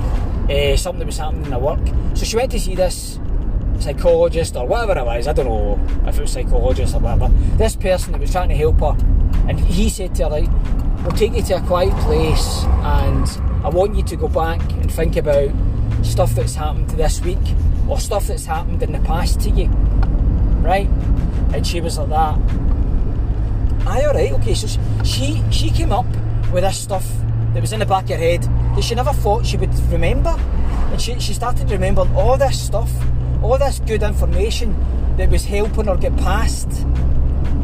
uh, 0.50 0.76
something 0.76 0.98
that 0.98 1.06
was 1.06 1.18
happening 1.18 1.46
in 1.46 1.52
her 1.52 1.58
work. 1.58 1.80
So 2.14 2.24
she 2.24 2.36
went 2.36 2.50
to 2.52 2.60
see 2.60 2.74
this 2.74 3.18
psychologist 3.80 4.56
or 4.56 4.66
whatever 4.66 4.98
it 4.98 5.06
was. 5.06 5.28
I 5.28 5.32
don't 5.32 5.46
know 5.46 5.80
if 6.06 6.18
it 6.18 6.20
was 6.20 6.32
psychologist 6.32 6.94
or 6.94 7.00
whatever. 7.00 7.28
This 7.56 7.76
person 7.76 8.12
that 8.12 8.20
was 8.20 8.30
trying 8.30 8.50
to 8.50 8.56
help 8.56 8.80
her, 8.80 8.96
and 9.48 9.58
he 9.58 9.88
said 9.88 10.14
to 10.16 10.24
her 10.24 10.30
like, 10.30 10.50
"We'll 11.02 11.12
take 11.12 11.32
you 11.32 11.42
to 11.42 11.56
a 11.56 11.60
quiet 11.62 11.94
place, 12.04 12.64
and 12.82 13.26
I 13.64 13.70
want 13.70 13.94
you 13.94 14.02
to 14.02 14.16
go 14.16 14.28
back 14.28 14.60
and 14.72 14.92
think 14.92 15.16
about 15.16 15.50
stuff 16.02 16.34
that's 16.34 16.54
happened 16.54 16.90
this 16.90 17.20
week 17.22 17.38
or 17.88 17.98
stuff 17.98 18.26
that's 18.26 18.44
happened 18.44 18.82
in 18.82 18.92
the 18.92 19.00
past 19.00 19.40
to 19.40 19.50
you." 19.50 19.68
Right? 20.60 20.88
And 21.54 21.66
she 21.66 21.80
was 21.80 21.98
like 21.98 22.10
that 22.10 22.67
aye, 23.88 24.02
eh? 24.02 24.06
alright, 24.06 24.32
okay, 24.32 24.54
so 24.54 24.66
she 25.04 25.42
she 25.50 25.70
came 25.70 25.92
up 25.92 26.06
with 26.52 26.64
this 26.64 26.78
stuff 26.78 27.06
that 27.54 27.60
was 27.60 27.72
in 27.72 27.80
the 27.80 27.86
back 27.86 28.04
of 28.04 28.10
her 28.10 28.16
head 28.16 28.42
that 28.42 28.82
she 28.82 28.94
never 28.94 29.12
thought 29.12 29.46
she 29.46 29.56
would 29.56 29.74
remember. 29.90 30.34
And 30.90 31.00
she, 31.00 31.18
she 31.20 31.34
started 31.34 31.70
remembering 31.70 32.14
all 32.14 32.36
this 32.38 32.60
stuff, 32.60 32.90
all 33.42 33.58
this 33.58 33.80
good 33.80 34.02
information 34.02 34.74
that 35.16 35.28
was 35.28 35.44
helping 35.44 35.86
her 35.86 35.96
get 35.96 36.16
past 36.18 36.86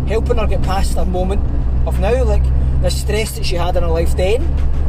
helping 0.06 0.36
her 0.36 0.46
get 0.46 0.62
past 0.62 0.96
her 0.96 1.04
moment 1.04 1.40
of 1.86 1.98
now, 2.00 2.24
like 2.24 2.42
the 2.82 2.90
stress 2.90 3.32
that 3.36 3.44
she 3.44 3.56
had 3.56 3.76
in 3.76 3.82
her 3.82 3.88
life 3.88 4.16
then. 4.16 4.42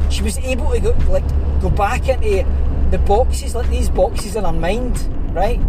She 0.09 0.21
was 0.21 0.37
able 0.39 0.71
to 0.71 0.79
go, 0.79 0.91
like 1.09 1.27
go 1.61 1.69
back 1.69 2.07
into 2.07 2.45
the 2.91 2.97
boxes, 2.99 3.55
like 3.55 3.69
these 3.69 3.89
boxes 3.89 4.35
in 4.35 4.43
her 4.43 4.53
mind, 4.53 4.97
right? 5.33 5.59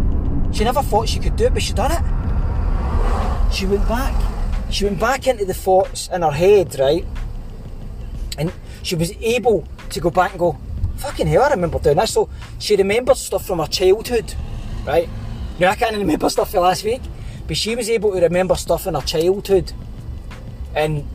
She 0.53 0.63
never 0.63 0.81
thought 0.81 1.09
she 1.09 1.19
could 1.19 1.35
do 1.35 1.45
it, 1.45 1.53
but 1.53 1.61
she 1.61 1.73
done 1.73 1.91
it. 1.91 3.53
She 3.53 3.65
went 3.65 3.87
back. 3.87 4.13
She 4.69 4.85
went 4.85 4.99
back 4.99 5.27
into 5.27 5.45
the 5.45 5.53
thoughts 5.53 6.09
in 6.11 6.21
her 6.21 6.31
head, 6.31 6.77
right? 6.79 7.05
And 8.37 8.51
she 8.83 8.95
was 8.95 9.11
able 9.21 9.67
to 9.89 9.99
go 9.99 10.09
back 10.09 10.31
and 10.31 10.39
go, 10.39 10.57
fucking 10.97 11.27
hell, 11.27 11.43
I 11.43 11.51
remember 11.51 11.79
doing 11.79 11.97
this. 11.97 12.13
So 12.13 12.29
she 12.59 12.75
remembered 12.75 13.17
stuff 13.17 13.45
from 13.45 13.59
her 13.59 13.67
childhood, 13.67 14.33
right? 14.85 15.09
Now 15.59 15.71
I 15.71 15.75
can't 15.75 15.95
remember 15.95 16.29
stuff 16.29 16.51
from 16.51 16.61
last 16.61 16.83
week, 16.83 17.01
but 17.47 17.57
she 17.57 17.75
was 17.75 17.89
able 17.89 18.11
to 18.11 18.19
remember 18.19 18.55
stuff 18.55 18.87
in 18.87 18.93
her 18.93 19.01
childhood, 19.01 19.71
and 20.75 21.07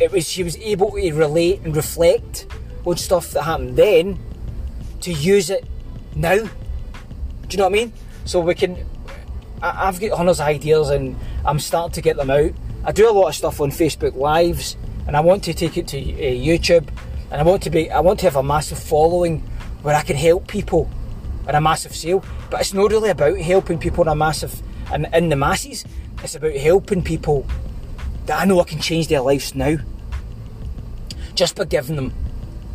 it 0.00 0.10
was 0.10 0.28
she 0.28 0.42
was 0.42 0.56
able 0.56 0.92
to 0.92 1.12
relate 1.12 1.60
and 1.64 1.76
reflect 1.76 2.46
on 2.86 2.96
stuff 2.96 3.30
that 3.32 3.42
happened 3.42 3.76
then 3.76 4.18
to 5.00 5.12
use 5.12 5.50
it 5.50 5.64
now. 6.14 6.36
Do 6.36 6.48
you 7.50 7.58
know 7.58 7.64
what 7.64 7.72
I 7.72 7.84
mean? 7.84 7.92
So 8.24 8.40
we 8.40 8.54
can. 8.54 8.86
I, 9.62 9.88
I've 9.88 10.00
got 10.00 10.16
hundreds 10.16 10.40
of 10.40 10.46
ideas, 10.46 10.90
and 10.90 11.16
I'm 11.44 11.58
starting 11.58 11.92
to 11.92 12.00
get 12.00 12.16
them 12.16 12.30
out. 12.30 12.52
I 12.86 12.92
do 12.92 13.08
a 13.08 13.12
lot 13.12 13.28
of 13.28 13.34
stuff 13.34 13.62
on 13.62 13.70
Facebook 13.70 14.14
Lives, 14.14 14.76
and 15.06 15.16
I 15.16 15.20
want 15.20 15.42
to 15.44 15.54
take 15.54 15.78
it 15.78 15.88
to 15.88 15.98
uh, 15.98 16.02
YouTube, 16.02 16.86
and 17.30 17.40
I 17.40 17.42
want 17.42 17.62
to 17.62 17.70
be. 17.70 17.90
I 17.90 18.00
want 18.00 18.20
to 18.20 18.26
have 18.26 18.36
a 18.36 18.42
massive 18.42 18.78
following 18.78 19.40
where 19.82 19.94
I 19.94 20.02
can 20.02 20.16
help 20.16 20.48
people 20.48 20.90
in 21.48 21.54
a 21.54 21.60
massive 21.62 21.96
sale. 21.96 22.22
But 22.50 22.60
it's 22.60 22.74
not 22.74 22.90
really 22.90 23.08
about 23.08 23.38
helping 23.38 23.78
people 23.78 24.04
in 24.04 24.08
a 24.08 24.14
massive 24.14 24.60
and 24.92 25.08
in, 25.14 25.30
the 25.30 25.36
masses. 25.36 25.84
It's 26.22 26.34
about 26.34 26.54
helping 26.56 27.02
people 27.02 27.46
that 28.26 28.40
I 28.40 28.44
know 28.44 28.60
I 28.60 28.64
can 28.64 28.80
change 28.80 29.08
their 29.08 29.20
lives 29.20 29.54
now. 29.54 29.76
Just 31.34 31.56
by 31.56 31.64
giving 31.64 31.96
them 31.96 32.12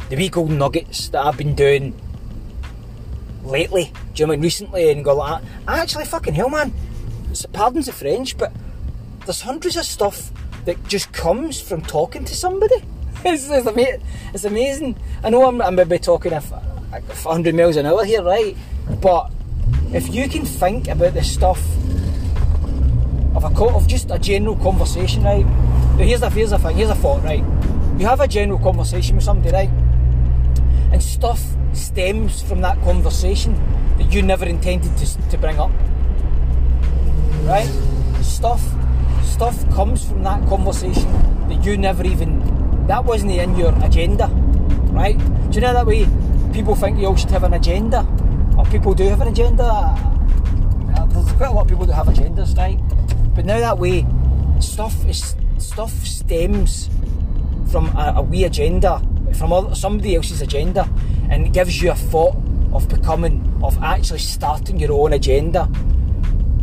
the 0.10 0.16
wee 0.16 0.30
golden 0.30 0.58
nuggets 0.58 1.10
that 1.10 1.24
I've 1.24 1.38
been 1.38 1.54
doing 1.54 2.00
lately. 3.44 3.92
Do 4.14 4.24
you 4.24 4.28
know 4.28 4.34
I 4.34 4.36
mean? 4.38 4.44
Recently 4.44 4.92
and 4.92 5.06
go 5.06 5.16
like 5.16 5.44
that. 5.44 5.80
Actually, 5.82 6.06
fucking 6.06 6.34
hell, 6.34 6.50
man. 6.50 6.74
Pardons 7.54 7.86
the 7.86 7.92
French, 7.92 8.38
but 8.38 8.52
there's 9.30 9.42
hundreds 9.42 9.78
of 9.78 9.86
stuff 9.86 10.32
that 10.66 10.84
just 10.88 11.14
comes 11.14 11.62
from 11.62 11.84
talking 11.84 12.26
to 12.26 12.36
somebody. 12.36 12.84
It's, 13.26 13.48
it's, 13.48 13.68
ama- 13.68 14.00
it's 14.34 14.44
amazing. 14.46 14.96
I 15.24 15.30
know 15.30 15.46
I'm, 15.46 15.62
I'm 15.62 15.76
maybe 15.76 16.00
talking 16.00 16.32
a, 16.32 16.38
f- 16.38 16.52
a 16.52 17.02
100 17.02 17.54
miles 17.54 17.76
an 17.76 17.86
hour 17.86 18.04
here, 18.06 18.24
right? 18.24 18.58
But 19.02 19.30
if 19.94 20.12
you 20.12 20.28
can 20.30 20.46
think 20.46 20.88
about 20.88 21.14
the 21.14 21.24
stuff 21.24 21.62
of 23.36 23.44
a 23.44 23.52
co- 23.54 23.76
of 23.76 23.88
just 23.88 24.10
a 24.10 24.18
general 24.18 24.56
conversation, 24.56 25.22
right? 25.24 25.46
Now 25.46 26.06
here's 26.06 26.22
the 26.22 26.30
here's 26.32 26.50
the 26.50 26.58
thing, 26.58 26.78
here's 26.78 26.90
a 26.90 26.96
thought, 26.96 27.22
right? 27.24 27.44
You 28.00 28.08
have 28.08 28.22
a 28.22 28.28
general 28.28 28.58
conversation 28.58 29.16
with 29.18 29.26
somebody, 29.26 29.54
right? 29.54 29.70
And 30.92 31.04
stuff 31.04 31.44
stems 31.74 32.42
from 32.42 32.62
that 32.62 32.82
conversation 32.82 33.54
that 33.98 34.12
you 34.12 34.24
never 34.24 34.46
intended 34.46 34.98
to, 34.98 35.30
to 35.30 35.38
bring 35.38 35.60
up. 35.60 35.72
Right? 37.44 37.70
Stuff 38.24 38.64
stuff 39.30 39.70
comes 39.74 40.04
from 40.04 40.24
that 40.24 40.46
conversation 40.50 41.12
that 41.48 41.64
you 41.64 41.78
never 41.78 42.04
even 42.04 42.40
that 42.88 43.06
wasn't 43.06 43.32
in 43.32 43.56
your 43.56 43.74
agenda. 43.84 44.28
Right? 44.92 45.18
Do 45.50 45.56
you 45.56 45.62
know 45.62 45.74
that 45.74 45.86
way 45.86 46.08
people 46.52 46.76
think 46.76 47.00
you 47.00 47.08
all 47.08 47.16
should 47.16 47.32
have 47.32 47.44
an 47.44 47.54
agenda? 47.54 48.06
Or 48.58 48.66
people 48.66 48.94
do 48.94 49.08
have 49.08 49.22
an 49.22 49.28
agenda. 49.28 49.64
Uh, 49.64 51.06
There's 51.06 51.32
quite 51.34 51.48
a 51.48 51.52
lot 51.52 51.62
of 51.62 51.68
people 51.68 51.86
that 51.86 51.94
have 51.94 52.08
agendas, 52.08 52.58
right? 52.58 52.80
But 53.36 53.46
now 53.46 53.60
that 53.60 53.78
way, 53.78 54.06
stuff 54.60 55.06
is 55.08 55.36
stuff 55.58 55.92
stems 55.92 56.90
from 57.72 57.96
a, 57.96 58.14
a 58.18 58.22
wee 58.22 58.44
agenda, 58.44 59.02
from 59.38 59.54
other, 59.54 59.76
somebody 59.76 60.16
else's 60.16 60.42
agenda, 60.42 60.90
and 61.30 61.46
it 61.46 61.54
gives 61.54 61.82
you 61.82 61.92
a 61.92 61.96
thought 61.96 62.36
of 62.74 62.90
becoming, 62.90 63.60
of 63.64 63.78
actually 63.84 64.20
starting 64.20 64.80
your 64.80 64.92
own 64.92 65.14
agenda, 65.14 65.66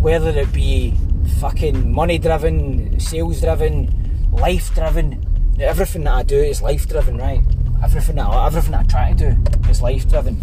whether 0.01 0.31
it 0.31 0.53
be 0.53 0.93
fucking 1.41 1.93
money 1.93 2.19
driven, 2.19 2.99
sales 2.99 3.41
driven, 3.41 4.29
life 4.33 4.75
driven. 4.75 5.23
Everything 5.61 6.05
that 6.05 6.15
I 6.15 6.23
do 6.23 6.37
is 6.37 6.63
life 6.63 6.89
driven, 6.89 7.19
right? 7.19 7.43
Everything 7.83 8.17
that 8.17 8.27
I, 8.27 8.47
everything 8.47 8.73
that 8.73 8.81
I 8.81 8.85
try 8.85 9.13
to 9.13 9.35
do 9.35 9.71
is 9.71 9.83
life 9.83 10.09
driven. 10.09 10.41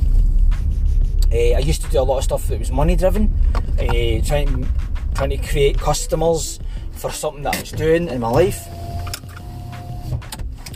Uh, 1.31 1.57
I 1.57 1.59
used 1.59 1.81
to 1.83 1.89
do 1.89 1.99
a 1.99 2.03
lot 2.03 2.19
of 2.19 2.23
stuff 2.23 2.47
that 2.47 2.59
was 2.59 2.71
money 2.71 2.95
driven, 2.95 3.33
uh, 3.79 4.25
trying 4.25 4.67
trying 5.15 5.29
to 5.29 5.37
create 5.37 5.77
customers 5.77 6.59
for 6.91 7.11
something 7.11 7.43
that 7.43 7.55
I 7.55 7.59
was 7.59 7.71
doing 7.71 8.07
in 8.07 8.19
my 8.19 8.29
life. 8.29 8.67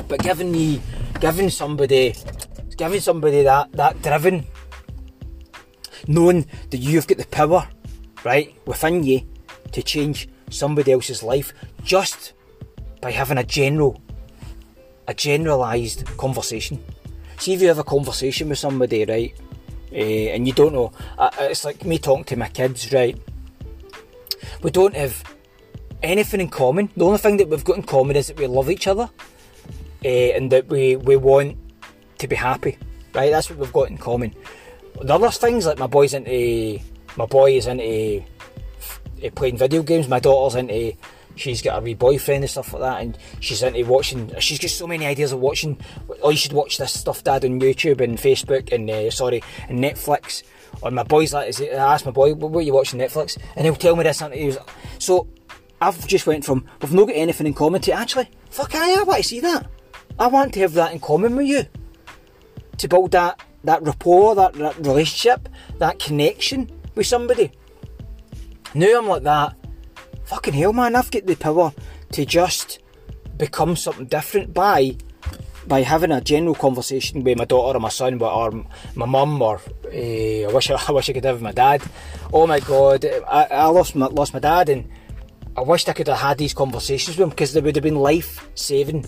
But 0.07 0.19
giving 0.24 0.51
me, 0.51 0.81
giving 1.19 1.50
somebody, 1.50 2.15
giving 2.75 3.01
somebody 3.01 3.43
that 3.43 3.71
that 3.74 4.01
driven, 4.01 4.45
knowing 6.07 6.47
that 6.71 6.77
you've 6.77 7.07
got 7.07 7.17
the 7.17 7.27
power, 7.27 7.67
right, 8.24 8.55
within 8.65 9.03
you 9.03 9.21
to 9.71 9.83
change 9.83 10.29
somebody 10.50 10.91
else's 10.91 11.24
life 11.24 11.53
just 11.83 12.33
by 13.01 13.12
having 13.12 13.38
a 13.38 13.43
general, 13.43 14.01
a 15.07 15.13
generalised 15.13 16.05
conversation. 16.17 16.83
See 17.38 17.53
if 17.53 17.62
you 17.62 17.67
have 17.67 17.79
a 17.79 17.83
conversation 17.83 18.50
with 18.50 18.57
somebody, 18.57 19.05
right, 19.05 19.33
uh, 19.91 19.95
and 19.95 20.47
you 20.47 20.53
don't 20.53 20.74
know. 20.74 20.91
Uh, 21.17 21.29
it's 21.39 21.63
like 21.65 21.86
me 21.86 22.00
talking 22.00 22.24
to 22.25 22.36
my 22.36 22.50
kids, 22.50 22.91
right. 22.91 23.17
We 24.63 24.71
don't 24.71 24.95
have 24.95 25.24
anything 26.01 26.41
in 26.41 26.50
common. 26.50 26.89
The 26.97 27.05
only 27.05 27.19
thing 27.19 27.38
that 27.38 27.47
we've 27.47 27.63
got 27.63 27.77
in 27.77 27.83
common 27.83 28.15
is 28.15 28.27
that 28.27 28.39
we 28.39 28.47
love 28.47 28.69
each 28.69 28.88
other, 28.88 29.09
uh, 30.03 30.07
and 30.07 30.51
that 30.51 30.67
we 30.67 30.95
we 30.95 31.15
want 31.15 31.57
to 32.17 32.27
be 32.27 32.36
happy, 32.36 32.77
right? 33.13 33.29
That's 33.31 33.50
what 33.50 33.59
we've 33.59 33.74
got 33.74 33.89
in 33.89 33.97
common. 33.97 34.33
The 35.01 35.13
other 35.13 35.29
things 35.29 35.67
like 35.67 35.77
my 35.77 35.86
boy's 35.86 36.15
into, 36.15 36.79
my 37.17 37.27
boy 37.27 37.51
is 37.51 37.67
into 37.67 38.24
playing 39.36 39.57
video 39.57 39.83
games. 39.83 40.07
My 40.07 40.19
daughter's 40.19 40.55
into 40.55 40.93
she's 41.38 41.62
got 41.62 41.79
a 41.79 41.81
wee 41.81 41.93
boyfriend 41.93 42.43
and 42.43 42.50
stuff 42.50 42.74
like 42.74 42.81
that, 42.81 43.01
and 43.01 43.17
she's 43.39 43.63
into 43.63 43.86
watching. 43.86 44.31
She's 44.39 44.59
got 44.59 44.69
so 44.69 44.88
many 44.88 45.05
ideas 45.05 45.31
of 45.31 45.39
watching. 45.39 45.79
Oh, 46.21 46.29
you 46.29 46.38
should 46.38 46.53
watch 46.53 46.77
this 46.77 46.93
stuff, 46.93 47.24
Dad, 47.24 47.45
on 47.45 47.59
YouTube 47.59 48.01
and 48.01 48.17
Facebook 48.17 48.71
and 48.71 48.89
uh, 48.89 49.09
sorry, 49.12 49.43
and 49.69 49.79
Netflix. 49.79 50.43
Or 50.81 50.91
my 50.91 51.03
boy's 51.03 51.33
like, 51.33 51.50
is 51.50 51.59
it, 51.59 51.74
I 51.74 51.93
asked 51.93 52.05
my 52.05 52.12
boy, 52.12 52.33
what 52.33 52.59
are 52.59 52.62
you 52.62 52.74
watching 52.74 53.00
Netflix? 53.00 53.38
And 53.55 53.65
he'll 53.65 53.75
tell 53.75 53.95
me 53.95 54.03
this, 54.03 54.21
and 54.21 54.33
he 54.33 54.47
was 54.47 54.57
so. 55.00 55.27
I've 55.79 56.07
just 56.07 56.25
went 56.25 56.43
from 56.43 56.65
we've 56.81 56.93
not 56.93 57.05
got 57.05 57.15
anything 57.15 57.45
in 57.45 57.53
common 57.53 57.81
to 57.81 57.91
actually, 57.91 58.29
fuck, 58.50 58.74
I, 58.74 59.00
I 59.00 59.03
want 59.03 59.21
to 59.21 59.27
see 59.27 59.39
that. 59.41 59.67
I 60.17 60.25
want 60.25 60.55
to 60.55 60.59
have 60.62 60.74
that 60.74 60.91
in 60.91 61.00
common 61.00 61.36
with 61.36 61.45
you. 61.45 61.65
To 62.77 62.88
build 62.88 63.12
that 63.12 63.39
that 63.63 63.83
rapport, 63.83 64.33
that, 64.36 64.53
that 64.53 64.77
relationship, 64.77 65.50
that 65.77 66.00
connection 66.00 66.71
with 66.95 67.05
somebody. 67.05 67.51
Now 68.74 69.00
I'm 69.00 69.07
like 69.07 69.24
that. 69.24 69.55
Fucking 70.25 70.53
hell, 70.53 70.74
man! 70.74 70.95
I've 70.95 71.09
got 71.09 71.25
the 71.25 71.36
power 71.36 71.71
to 72.12 72.25
just 72.25 72.79
become 73.38 73.75
something 73.75 74.07
different 74.07 74.53
by 74.53 74.97
by 75.67 75.81
having 75.81 76.12
a 76.12 76.21
general 76.21 76.55
conversation 76.55 77.24
with 77.24 77.38
my 77.38 77.45
daughter 77.45 77.77
or 77.77 77.81
my 77.81 77.89
son 77.89 78.21
or 78.21 78.65
my 78.95 79.05
mum 79.05 79.41
or 79.41 79.59
uh, 79.86 79.89
I 79.89 80.47
wish 80.53 80.71
I, 80.71 80.81
I 80.88 80.91
wish 80.91 81.09
I 81.09 81.13
could 81.13 81.25
have 81.25 81.41
my 81.41 81.51
dad. 81.51 81.81
Oh 82.33 82.47
my 82.47 82.59
god, 82.59 83.05
I, 83.05 83.43
I 83.45 83.65
lost 83.67 83.95
my 83.95 84.07
lost 84.07 84.33
my 84.33 84.39
dad 84.39 84.69
and 84.69 84.89
I 85.55 85.62
wished 85.62 85.89
I 85.89 85.93
could 85.93 86.07
have 86.07 86.19
had 86.19 86.38
these 86.38 86.53
conversations 86.53 87.17
with 87.17 87.24
him 87.24 87.29
because 87.29 87.53
they 87.53 87.62
would 87.62 87.75
have 87.75 87.83
been 87.83 87.95
life 87.95 88.50
saving. 88.55 89.05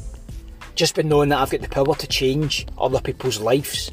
Just 0.75 0.95
by 0.95 1.01
knowing 1.01 1.29
that 1.29 1.39
I've 1.39 1.49
got 1.49 1.61
the 1.61 1.67
power 1.67 1.93
to 1.95 2.07
change 2.07 2.65
other 2.77 3.01
people's 3.01 3.39
lives 3.39 3.91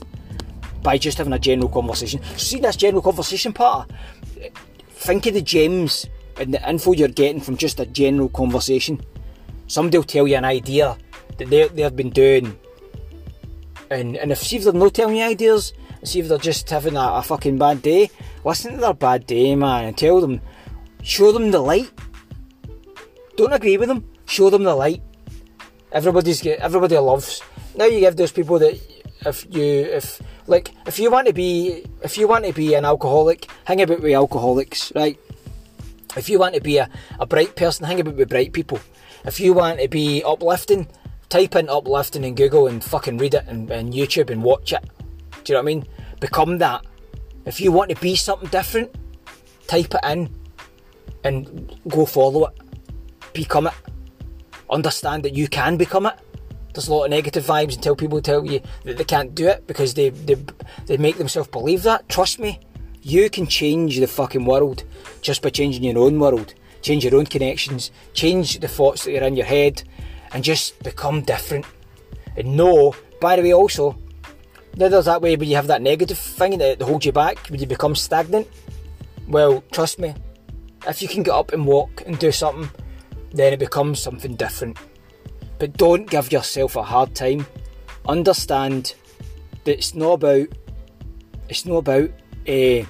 by 0.83 0.97
just 0.97 1.19
having 1.19 1.33
a 1.33 1.39
general 1.39 1.69
conversation. 1.69 2.23
See 2.37 2.61
this 2.61 2.77
general 2.77 3.03
conversation 3.03 3.53
part. 3.53 3.91
Think 4.97 5.27
of 5.27 5.35
the 5.35 5.43
gems 5.43 6.07
and 6.39 6.53
the 6.53 6.69
info 6.69 6.93
you're 6.93 7.09
getting 7.09 7.41
from 7.41 7.57
just 7.57 7.79
a 7.79 7.87
general 7.87 8.29
conversation. 8.31 9.01
Somebody 9.67 9.99
will 9.99 10.05
tell 10.05 10.27
you 10.27 10.37
an 10.37 10.45
idea 10.45 10.97
that 11.39 11.51
they, 11.51 11.69
they've 11.69 11.95
been 11.95 12.11
doing. 12.11 12.59
And, 13.91 14.17
and 14.17 14.33
if 14.33 14.39
see 14.39 14.57
if 14.57 14.65
they're 14.65 14.73
not 14.73 14.95
telling 14.95 15.17
you 15.17 15.25
ideas, 15.25 15.75
see 16.03 16.21
if 16.21 16.29
they're 16.29 16.39
just 16.39 16.69
having 16.71 16.97
a, 16.97 17.13
a 17.15 17.23
fucking 17.23 17.59
bad 17.59 17.83
day, 17.83 18.11
listen 18.45 18.73
to 18.73 18.81
their 18.81 18.95
bad 18.95 19.27
day, 19.27 19.55
man, 19.55 19.85
and 19.85 19.97
tell 19.97 20.21
them, 20.21 20.41
show 21.03 21.31
them 21.31 21.51
the 21.51 21.61
light. 21.61 21.93
Don't 23.37 23.53
agree 23.53 23.77
with 23.77 23.89
them, 23.89 24.09
show 24.25 24.51
them 24.51 24.65
the 24.65 24.75
light. 24.75 25.03
Everybody's 25.93 26.45
everybody 26.47 26.97
loves. 26.99 27.43
Now 27.77 27.85
you 27.85 28.01
give 28.01 28.17
those 28.17 28.33
people 28.33 28.59
that 28.59 28.75
if 29.25 29.47
you 29.55 29.63
if 29.63 30.21
like 30.47 30.73
if 30.87 30.99
you 30.99 31.11
want 31.11 31.27
to 31.27 31.33
be 31.33 31.85
if 32.03 32.17
you 32.19 32.29
want 32.29 32.45
to 32.45 32.53
be 32.53 32.75
an 32.75 32.85
alcoholic, 32.85 33.49
hang 33.65 33.81
about 33.81 34.01
with 34.01 34.13
alcoholics, 34.15 34.93
right? 34.95 35.19
If 36.17 36.29
you 36.29 36.39
want 36.39 36.55
to 36.55 36.61
be 36.61 36.79
a, 36.79 36.89
a 37.21 37.27
bright 37.27 37.57
person, 37.57 37.87
hang 37.87 38.01
about 38.01 38.17
with 38.17 38.29
bright 38.29 38.53
people. 38.53 38.81
If 39.25 39.41
you 39.41 39.53
want 39.53 39.81
to 39.81 39.89
be 39.89 40.23
uplifting, 40.23 40.89
type 41.29 41.57
in 41.57 41.69
uplifting 41.69 42.25
in 42.25 42.35
Google 42.35 42.69
and 42.69 42.83
fucking 42.83 43.19
read 43.19 43.35
it 43.35 43.45
and, 43.47 43.71
and 43.71 43.93
YouTube 43.93 44.31
and 44.31 44.43
watch 44.43 44.73
it. 44.73 44.83
Do 45.45 45.53
you 45.53 45.55
know 45.55 45.63
what 45.63 45.71
I 45.71 45.75
mean? 45.75 45.87
Become 46.21 46.59
that. 46.59 46.85
If 47.45 47.61
you 47.61 47.71
want 47.71 47.91
to 47.91 47.97
be 47.97 48.17
something 48.17 48.49
different, 48.49 48.95
type 49.67 49.95
it 49.95 50.01
in 50.05 50.31
and 51.25 51.79
go 51.89 52.07
follow 52.07 52.47
it. 52.47 52.55
Become 53.33 53.67
it. 53.67 53.75
understand 54.71 55.23
that 55.25 55.35
you 55.35 55.49
can 55.49 55.77
become 55.77 56.07
it. 56.07 56.15
There's 56.77 56.89
a 56.89 56.93
lot 56.93 57.05
of 57.05 57.11
negative 57.11 57.47
vibes 57.47 57.75
until 57.75 57.97
people 57.97 58.21
tell 58.21 58.45
you 58.45 58.61
that 58.85 58.99
they 58.99 59.05
can't 59.05 59.35
do 59.35 59.49
it 59.49 59.67
because 59.67 59.95
they, 59.95 60.11
they, 60.11 60.37
they 60.85 60.99
make 60.99 61.17
themselves 61.17 61.49
believe 61.49 61.85
that. 61.85 62.07
Trust 62.11 62.39
me, 62.39 62.61
you 63.01 63.31
can 63.31 63.47
change 63.47 63.99
the 63.99 64.07
fucking 64.07 64.45
world 64.45 64.85
just 65.23 65.41
by 65.41 65.49
changing 65.49 65.85
your 65.85 65.97
own 65.97 66.21
world. 66.21 66.53
Change 66.83 67.03
your 67.03 67.17
own 67.17 67.25
connections, 67.25 67.91
change 68.13 68.61
the 68.61 68.69
thoughts 68.69 69.05
that 69.05 69.23
are 69.23 69.27
in 69.27 69.37
your 69.37 69.47
head, 69.47 69.85
and 70.33 70.45
just 70.45 70.79
become 70.83 71.23
different. 71.23 71.65
And 72.37 72.59
know, 72.59 72.95
by 73.23 73.37
the 73.37 73.43
way, 73.43 73.55
also, 73.55 73.97
there's 74.75 75.07
that 75.07 75.23
way 75.23 75.35
when 75.35 75.49
you 75.49 75.57
have 75.57 75.69
that 75.69 75.81
negative 75.81 76.19
thing 76.19 76.59
that 76.59 76.83
holds 76.83 77.07
you 77.07 77.13
back, 77.13 77.39
when 77.49 77.59
you 77.59 77.67
become 77.67 77.97
stagnant. 77.97 78.47
Well, 79.27 79.65
trust 79.73 79.99
me, 79.99 80.15
if 80.87 81.01
you 81.01 81.09
can 81.09 81.23
get 81.23 81.33
up 81.33 81.55
and 81.55 81.65
walk 81.65 82.03
and 82.05 82.19
do 82.19 82.31
something, 82.31 82.69
then 83.33 83.55
it 83.55 83.61
becomes 83.61 83.99
something 83.99 84.37
different. 84.37 84.77
But 85.59 85.77
don't 85.77 86.09
give 86.09 86.33
yourself 86.33 86.77
a 86.77 86.83
hard 86.83 87.15
time. 87.15 87.47
Understand 88.07 88.95
that 89.65 89.73
it's 89.73 89.95
not 89.95 90.13
about 90.13 90.49
it's 91.49 91.65
not 91.65 91.77
about 91.77 92.11
uh, 92.49 92.85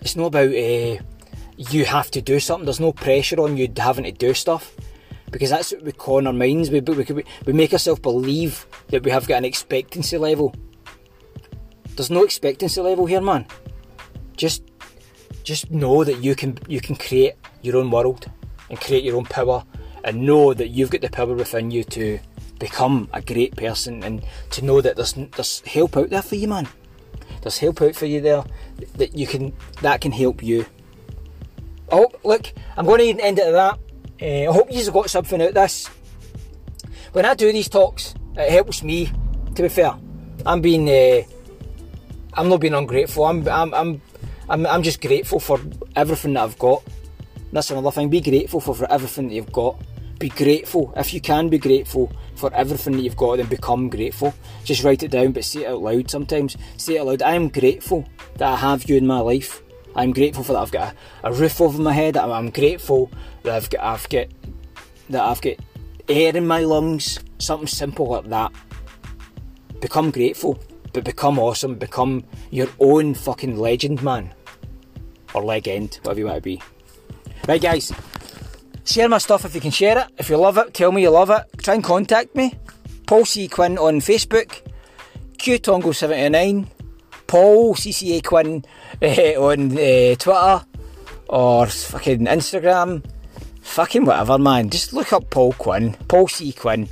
it's 0.00 0.16
not 0.16 0.26
about 0.26 0.48
uh, 0.48 1.02
you 1.56 1.84
have 1.84 2.10
to 2.12 2.22
do 2.22 2.40
something. 2.40 2.64
There's 2.64 2.80
no 2.80 2.92
pressure 2.92 3.40
on 3.40 3.56
you 3.56 3.72
having 3.76 4.04
to 4.04 4.12
do 4.12 4.34
stuff 4.34 4.74
because 5.30 5.50
that's 5.50 5.72
what 5.72 5.82
we 5.82 5.92
con 5.92 6.26
our 6.26 6.32
minds. 6.32 6.70
We, 6.70 6.80
we, 6.80 7.24
we 7.46 7.52
make 7.52 7.72
ourselves 7.72 8.00
believe 8.00 8.66
that 8.88 9.02
we 9.02 9.10
have 9.10 9.26
got 9.26 9.38
an 9.38 9.44
expectancy 9.44 10.18
level. 10.18 10.54
There's 11.96 12.10
no 12.10 12.24
expectancy 12.24 12.80
level 12.80 13.06
here, 13.06 13.20
man. 13.20 13.46
Just 14.36 14.62
just 15.44 15.70
know 15.70 16.04
that 16.04 16.22
you 16.22 16.34
can 16.34 16.58
you 16.68 16.80
can 16.80 16.96
create 16.96 17.34
your 17.62 17.76
own 17.76 17.90
world 17.90 18.30
and 18.70 18.80
create 18.80 19.04
your 19.04 19.16
own 19.16 19.24
power 19.24 19.64
and 20.04 20.22
know 20.22 20.54
that 20.54 20.68
you've 20.68 20.90
got 20.90 21.00
the 21.00 21.10
power 21.10 21.34
within 21.34 21.70
you 21.70 21.84
to 21.84 22.18
become 22.58 23.08
a 23.12 23.20
great 23.20 23.56
person 23.56 24.02
and 24.04 24.24
to 24.50 24.64
know 24.64 24.80
that 24.80 24.96
there's 24.96 25.14
there's 25.14 25.60
help 25.60 25.96
out 25.96 26.10
there 26.10 26.22
for 26.22 26.36
you 26.36 26.48
man. 26.48 26.68
There's 27.42 27.58
help 27.58 27.82
out 27.82 27.94
for 27.94 28.06
you 28.06 28.20
there 28.20 28.44
that 28.96 29.16
you 29.16 29.26
can 29.26 29.52
that 29.80 30.00
can 30.00 30.12
help 30.12 30.42
you. 30.42 30.66
Oh 31.90 32.08
look 32.24 32.52
I'm 32.76 32.86
going 32.86 33.16
to 33.16 33.22
end 33.22 33.38
it 33.38 33.46
at 33.46 33.52
that. 33.52 33.78
Uh, 34.20 34.50
I 34.50 34.52
hope 34.52 34.68
you've 34.70 34.92
got 34.92 35.10
something 35.10 35.42
out 35.42 35.48
of 35.48 35.54
this. 35.54 35.88
When 37.12 37.24
I 37.24 37.34
do 37.34 37.52
these 37.52 37.68
talks 37.68 38.14
it 38.36 38.50
helps 38.50 38.82
me 38.82 39.10
to 39.54 39.62
be 39.62 39.68
fair. 39.68 39.94
I'm 40.46 40.60
being 40.60 40.88
uh, 40.88 41.22
I'm 42.34 42.48
not 42.48 42.60
being 42.60 42.74
ungrateful. 42.74 43.24
I'm, 43.24 43.46
I'm 43.48 43.74
I'm 43.74 44.02
I'm 44.48 44.66
I'm 44.66 44.82
just 44.82 45.00
grateful 45.00 45.40
for 45.40 45.60
everything 45.96 46.34
that 46.34 46.44
I've 46.44 46.58
got. 46.58 46.82
That's 47.52 47.70
another 47.70 47.90
thing. 47.90 48.08
Be 48.08 48.20
grateful 48.20 48.60
for, 48.60 48.74
for 48.74 48.90
everything 48.90 49.28
that 49.28 49.34
you've 49.34 49.52
got. 49.52 49.78
Be 50.22 50.28
grateful. 50.28 50.92
If 50.96 51.12
you 51.12 51.20
can 51.20 51.48
be 51.48 51.58
grateful 51.58 52.12
for 52.36 52.54
everything 52.54 52.92
that 52.92 53.02
you've 53.02 53.16
got, 53.16 53.38
then 53.38 53.46
become 53.46 53.88
grateful. 53.88 54.32
Just 54.62 54.84
write 54.84 55.02
it 55.02 55.10
down, 55.10 55.32
but 55.32 55.44
say 55.44 55.64
it 55.64 55.66
out 55.66 55.82
loud 55.82 56.08
sometimes. 56.08 56.56
Say 56.76 56.94
it 56.94 57.00
out 57.00 57.06
loud. 57.08 57.22
I 57.22 57.34
am 57.34 57.48
grateful 57.48 58.08
that 58.36 58.48
I 58.48 58.54
have 58.54 58.88
you 58.88 58.94
in 58.94 59.04
my 59.04 59.18
life. 59.18 59.64
I'm 59.96 60.12
grateful 60.12 60.44
for 60.44 60.52
that 60.52 60.60
I've 60.60 60.70
got 60.70 60.94
a, 61.24 61.30
a 61.30 61.32
roof 61.32 61.60
over 61.60 61.82
my 61.82 61.92
head. 61.92 62.16
I'm, 62.16 62.30
I'm, 62.30 62.50
grateful 62.50 63.10
that 63.42 63.56
I've 63.56 63.68
got 63.68 63.82
I've 63.82 64.08
got 64.08 64.28
that 65.10 65.24
I've 65.24 65.42
got 65.42 65.56
air 66.08 66.36
in 66.36 66.46
my 66.46 66.60
lungs. 66.60 67.18
Something 67.40 67.66
simple 67.66 68.06
like 68.10 68.26
that. 68.26 68.52
Become 69.80 70.12
grateful, 70.12 70.56
but 70.92 71.02
become 71.02 71.40
awesome. 71.40 71.74
Become 71.74 72.22
your 72.52 72.68
own 72.78 73.14
fucking 73.14 73.58
legend, 73.58 74.04
man. 74.04 74.32
Or 75.34 75.42
legend, 75.42 75.98
whatever 76.02 76.20
you 76.20 76.26
want 76.26 76.36
to 76.36 76.42
be. 76.42 76.62
Right, 77.48 77.60
guys, 77.60 77.92
share 78.84 79.08
my 79.08 79.18
stuff 79.18 79.44
if 79.44 79.54
you 79.54 79.60
can 79.60 79.70
share 79.70 79.98
it. 79.98 80.06
If 80.18 80.28
you 80.28 80.36
love 80.36 80.58
it, 80.58 80.74
tell 80.74 80.92
me 80.92 81.02
you 81.02 81.10
love 81.10 81.30
it. 81.30 81.44
Try 81.58 81.74
and 81.74 81.84
contact 81.84 82.34
me. 82.34 82.54
Paul 83.06 83.24
C. 83.24 83.48
Quinn 83.48 83.78
on 83.78 84.00
Facebook, 84.00 84.62
Q 85.38 85.58
Tongo 85.58 85.94
79, 85.94 86.66
Paul 87.26 87.74
CCA 87.74 88.24
Quinn 88.24 88.64
uh, 89.02 89.06
on 89.42 89.72
uh, 89.72 90.14
Twitter 90.16 90.64
or 91.28 91.66
fucking 91.66 92.26
Instagram. 92.26 93.04
Fucking 93.62 94.04
whatever, 94.04 94.38
man. 94.38 94.70
Just 94.70 94.92
look 94.92 95.12
up 95.12 95.30
Paul 95.30 95.52
Quinn, 95.52 95.94
Paul 96.08 96.28
C. 96.28 96.52
Quinn. 96.52 96.88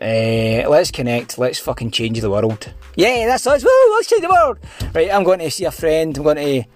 Uh, 0.00 0.68
let's 0.68 0.90
connect. 0.90 1.38
Let's 1.38 1.58
fucking 1.58 1.90
change 1.90 2.20
the 2.20 2.30
world. 2.30 2.72
Yeah, 2.96 3.26
that's 3.26 3.46
us. 3.46 3.64
Woo! 3.64 3.70
Let's 3.92 4.08
change 4.08 4.22
the 4.22 4.28
world. 4.28 4.58
Right, 4.94 5.10
I'm 5.12 5.24
going 5.24 5.38
to 5.40 5.50
see 5.50 5.64
a 5.64 5.70
friend. 5.70 6.16
I'm 6.16 6.22
going 6.24 6.36
to, 6.36 6.68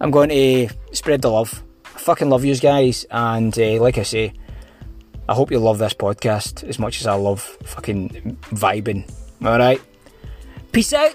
I'm 0.00 0.10
going 0.10 0.28
to 0.30 0.68
spread 0.92 1.22
the 1.22 1.30
love 1.30 1.62
fucking 2.02 2.28
love 2.28 2.44
you 2.44 2.56
guys, 2.56 3.06
and 3.10 3.56
uh, 3.58 3.80
like 3.80 3.96
I 3.96 4.02
say, 4.02 4.32
I 5.28 5.34
hope 5.34 5.50
you 5.50 5.58
love 5.58 5.78
this 5.78 5.94
podcast 5.94 6.64
as 6.68 6.78
much 6.78 7.00
as 7.00 7.06
I 7.06 7.14
love 7.14 7.40
fucking 7.40 8.38
vibing. 8.50 9.08
Alright? 9.44 9.80
Peace 10.72 10.92
out! 10.92 11.14